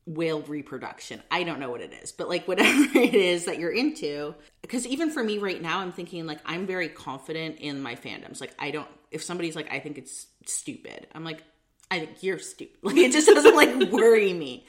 [0.05, 1.21] whale reproduction.
[1.29, 4.35] I don't know what it is, but like whatever it is that you're into.
[4.61, 8.41] Because even for me right now, I'm thinking like I'm very confident in my fandoms.
[8.41, 11.43] Like I don't, if somebody's like, I think it's stupid, I'm like,
[11.91, 12.77] I think you're stupid.
[12.83, 14.65] Like it just doesn't like worry me.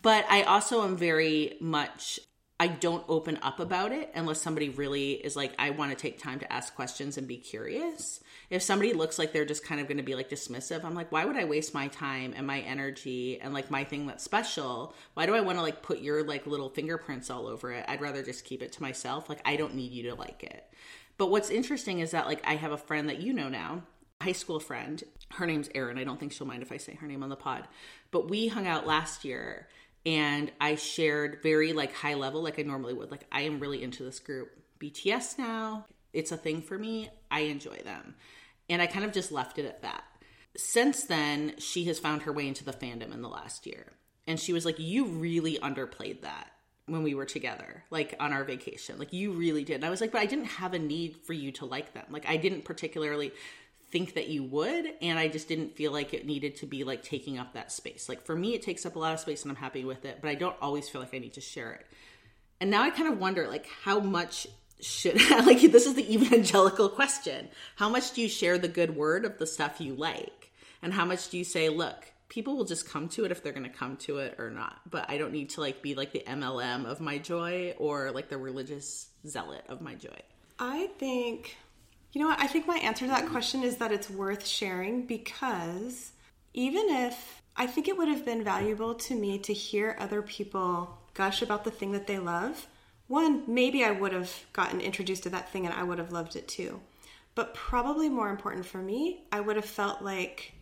[0.00, 2.18] But I also am very much
[2.62, 6.22] I don't open up about it unless somebody really is like, I want to take
[6.22, 8.20] time to ask questions and be curious.
[8.52, 11.10] If somebody looks like they're just kind of going to be like dismissive, I'm like,
[11.10, 14.94] why would I waste my time and my energy and like my thing that's special?
[15.14, 17.86] Why do I want to like put your like little fingerprints all over it?
[17.88, 19.30] I'd rather just keep it to myself.
[19.30, 20.70] Like, I don't need you to like it.
[21.16, 23.84] But what's interesting is that like I have a friend that you know now,
[24.20, 25.02] high school friend.
[25.30, 25.96] Her name's Erin.
[25.96, 27.66] I don't think she'll mind if I say her name on the pod.
[28.10, 29.66] But we hung out last year
[30.04, 33.10] and I shared very like high level like I normally would.
[33.10, 34.50] Like I am really into this group.
[34.78, 35.86] BTS now.
[36.12, 37.08] It's a thing for me.
[37.30, 38.14] I enjoy them.
[38.68, 40.04] And I kind of just left it at that.
[40.56, 43.92] Since then, she has found her way into the fandom in the last year.
[44.26, 46.50] And she was like, You really underplayed that
[46.86, 48.98] when we were together, like on our vacation.
[48.98, 49.76] Like you really did.
[49.76, 52.06] And I was like, But I didn't have a need for you to like them.
[52.10, 53.32] Like I didn't particularly
[53.92, 57.02] think that you would and i just didn't feel like it needed to be like
[57.02, 59.50] taking up that space like for me it takes up a lot of space and
[59.50, 61.86] i'm happy with it but i don't always feel like i need to share it
[62.58, 64.46] and now i kind of wonder like how much
[64.82, 67.48] should like this is the evangelical question.
[67.76, 70.52] How much do you share the good word of the stuff you like?
[70.82, 73.52] And how much do you say look people will just come to it if they're
[73.52, 76.12] going to come to it or not but i don't need to like be like
[76.12, 80.18] the mlm of my joy or like the religious zealot of my joy?
[80.58, 81.56] I think,
[82.12, 82.40] you know what?
[82.40, 86.12] I think my answer to that question is that it's worth sharing because
[86.54, 90.98] even if I think it would have been valuable to me to hear other people
[91.14, 92.66] gush about the thing that they love,
[93.12, 96.34] one, maybe I would have gotten introduced to that thing and I would have loved
[96.34, 96.80] it too.
[97.34, 100.54] But probably more important for me, I would have felt like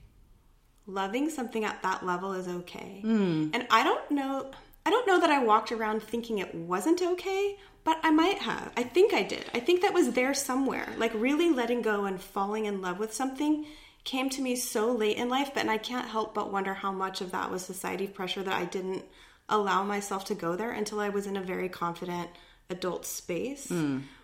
[0.84, 3.02] loving something at that level is okay.
[3.02, 3.50] Hmm.
[3.54, 4.50] And I don't know
[4.84, 8.72] I don't know that I walked around thinking it wasn't okay, but I might have.
[8.76, 9.44] I think I did.
[9.54, 10.88] I think that was there somewhere.
[10.96, 13.66] Like really letting go and falling in love with something
[14.02, 16.90] came to me so late in life, but and I can't help but wonder how
[16.90, 19.04] much of that was society pressure that I didn't
[19.50, 22.30] allow myself to go there until I was in a very confident
[22.70, 23.70] adult space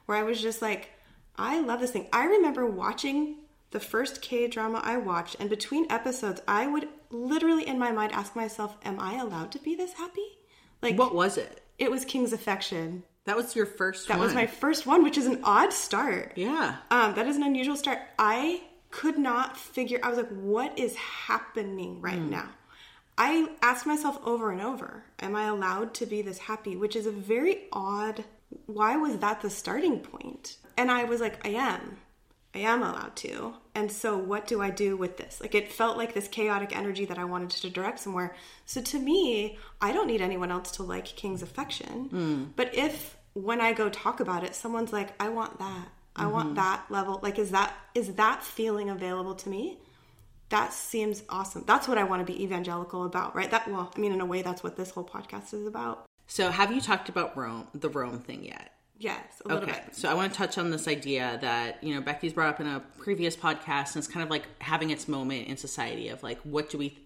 [0.07, 0.91] where I was just like,
[1.37, 2.07] I love this thing.
[2.13, 3.37] I remember watching
[3.73, 8.13] the first K drama I watched, and between episodes, I would literally in my mind
[8.13, 10.25] ask myself, Am I allowed to be this happy?
[10.83, 13.03] Like, what was it it was King's Affection.
[13.25, 16.33] that was your first That one was my first one, which is an odd start.
[16.37, 17.99] yeah Um, that is an unusual start.
[18.19, 19.99] I could not figure.
[20.03, 22.49] I was like, "What is happening right now?"
[23.19, 27.07] I asked myself over and over, "Am I allowed to be this happy?" Which is
[27.07, 28.25] a very odd.
[28.67, 30.57] Why was that the starting point?
[30.77, 31.99] And I was like, "I am.
[32.55, 35.41] I am allowed to." And so, what do I do with this?
[35.41, 38.35] Like, it felt like this chaotic energy that I wanted to direct somewhere.
[38.65, 42.09] So, to me, I don't need anyone else to like King's affection.
[42.11, 42.45] Hmm.
[42.57, 46.49] But if when I go talk about it, someone's like, "I want that." I want
[46.49, 46.55] mm-hmm.
[46.57, 47.21] that level.
[47.23, 49.79] Like, is that is that feeling available to me?
[50.51, 51.65] That seems awesome.
[51.67, 53.51] That's what I want to be evangelical about, right?
[53.51, 56.05] That well, I mean, in a way, that's what this whole podcast is about.
[56.29, 58.73] So, have you talked about Rome, the Rome thing yet?
[58.99, 59.95] Yes, a little Okay, bit.
[59.95, 62.67] so I want to touch on this idea that you know Becky's brought up in
[62.67, 66.39] a previous podcast, and it's kind of like having its moment in society of like,
[66.43, 66.97] what do we?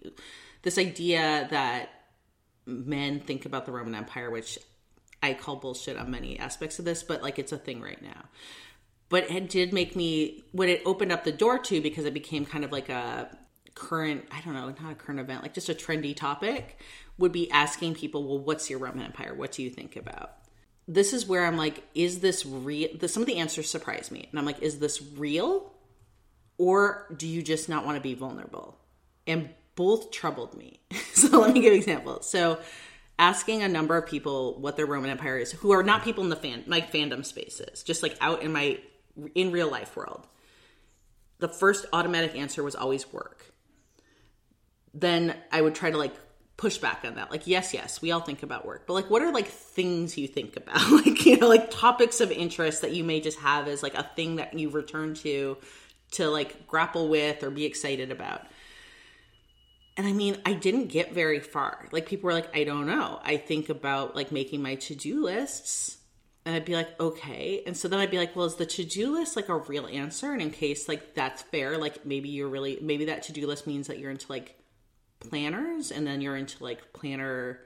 [0.61, 1.89] This idea that
[2.65, 4.59] men think about the Roman Empire, which
[5.23, 8.25] I call bullshit on many aspects of this, but like it's a thing right now.
[9.11, 12.45] But it did make me what it opened up the door to because it became
[12.45, 13.29] kind of like a
[13.75, 16.79] current, I don't know, not a current event, like just a trendy topic,
[17.19, 19.35] would be asking people, well, what's your Roman Empire?
[19.35, 20.41] What do you think about?
[20.87, 22.89] this is where I'm like, is this real?
[23.07, 25.71] Some of the answers surprise me, and I'm like, is this real,
[26.57, 28.77] or do you just not want to be vulnerable?
[29.25, 30.81] And both troubled me.
[31.13, 32.29] so let me give examples.
[32.29, 32.59] So
[33.17, 36.29] asking a number of people what their Roman Empire is, who are not people in
[36.29, 38.79] the fan like fandom spaces, just like out in my
[39.35, 40.27] in real life world.
[41.39, 43.45] The first automatic answer was always work.
[44.93, 46.13] Then I would try to like
[46.61, 47.31] push back on that.
[47.31, 50.27] Like, yes, yes, we all think about work, but like, what are like things you
[50.27, 50.91] think about?
[51.05, 54.03] like, you know, like topics of interest that you may just have as like a
[54.15, 55.57] thing that you return to
[56.11, 58.45] to like grapple with or be excited about.
[59.97, 61.87] And I mean, I didn't get very far.
[61.91, 63.19] Like, people were like, I don't know.
[63.23, 65.97] I think about like making my to do lists.
[66.45, 67.61] And I'd be like, okay.
[67.67, 69.85] And so then I'd be like, well, is the to do list like a real
[69.85, 70.31] answer?
[70.31, 73.67] And in case like that's fair, like maybe you're really, maybe that to do list
[73.67, 74.57] means that you're into like
[75.19, 77.59] planners and then you're into like planner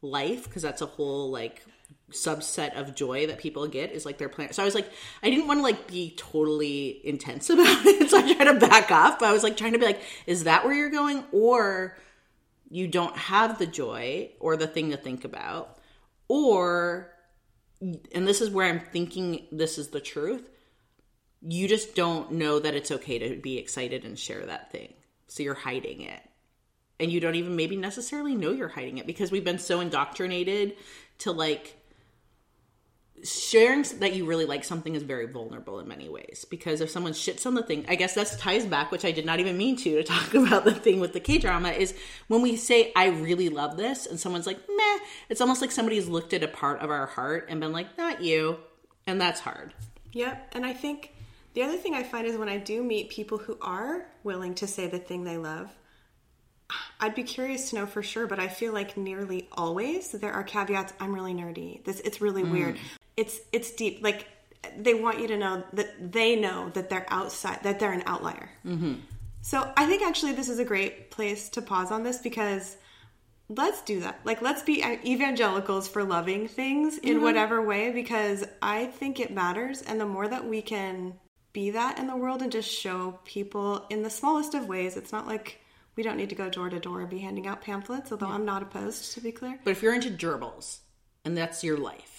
[0.00, 1.62] life because that's a whole like
[2.10, 4.52] subset of joy that people get is like their plan.
[4.52, 4.90] So I was like,
[5.22, 8.10] I didn't want to like be totally intense about it.
[8.10, 10.44] So I tried to back off, but I was like trying to be like, is
[10.44, 11.24] that where you're going?
[11.32, 11.96] Or
[12.70, 15.78] you don't have the joy or the thing to think about.
[16.28, 17.13] Or,
[18.12, 20.48] and this is where I'm thinking this is the truth,
[21.42, 24.94] you just don't know that it's okay to be excited and share that thing.
[25.28, 26.20] So you're hiding it.
[27.00, 30.76] And you don't even maybe necessarily know you're hiding it because we've been so indoctrinated
[31.18, 31.76] to like
[33.22, 37.12] sharing that you really like something is very vulnerable in many ways because if someone
[37.12, 39.76] shits on the thing i guess that ties back which i did not even mean
[39.76, 41.94] to to talk about the thing with the k drama is
[42.28, 44.98] when we say i really love this and someone's like meh
[45.28, 48.20] it's almost like somebody's looked at a part of our heart and been like not
[48.20, 48.58] you
[49.06, 49.72] and that's hard
[50.12, 51.14] yep and i think
[51.54, 54.66] the other thing i find is when i do meet people who are willing to
[54.66, 55.70] say the thing they love
[56.98, 60.42] I'd be curious to know for sure, but I feel like nearly always there are
[60.42, 60.94] caveats.
[60.98, 61.84] I'm really nerdy.
[61.84, 62.50] This it's really mm.
[62.50, 62.78] weird
[63.16, 64.02] it's it's deep.
[64.02, 64.26] Like
[64.76, 68.50] they want you to know that they know that they're outside, that they're an outlier.
[68.64, 68.94] Mm-hmm.
[69.42, 72.76] So I think actually this is a great place to pause on this because
[73.48, 74.20] let's do that.
[74.24, 77.22] Like let's be evangelicals for loving things in mm-hmm.
[77.22, 81.14] whatever way because I think it matters, and the more that we can
[81.52, 85.12] be that in the world and just show people in the smallest of ways, it's
[85.12, 85.60] not like
[85.94, 88.34] we don't need to go door to door and be handing out pamphlets, although yeah.
[88.34, 89.60] I'm not opposed to be clear.
[89.62, 90.78] But if you're into gerbils
[91.24, 92.13] and that's your life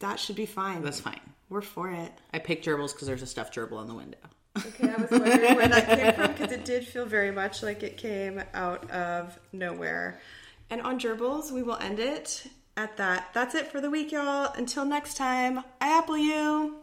[0.00, 0.82] that should be fine.
[0.82, 1.20] That's fine.
[1.48, 2.12] We're for it.
[2.32, 4.18] I picked gerbils because there's a stuffed gerbil on the window.
[4.58, 7.82] Okay, I was wondering where that came from because it did feel very much like
[7.82, 10.20] it came out of nowhere.
[10.70, 12.46] And on gerbils, we will end it
[12.76, 13.30] at that.
[13.32, 14.52] That's it for the week, y'all.
[14.56, 16.76] Until next time, I apple you.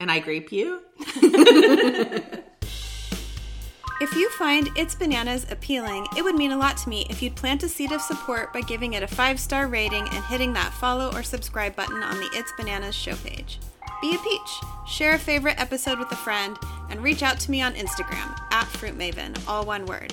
[0.00, 0.80] And I grape you.
[4.00, 7.36] If you find It's Bananas appealing, it would mean a lot to me if you'd
[7.36, 10.72] plant a seed of support by giving it a five star rating and hitting that
[10.72, 13.60] follow or subscribe button on the It's Bananas show page.
[14.02, 16.58] Be a peach, share a favorite episode with a friend,
[16.90, 20.12] and reach out to me on Instagram at Fruit Maven, all one word.